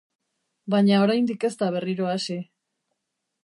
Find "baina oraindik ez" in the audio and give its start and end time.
0.73-1.53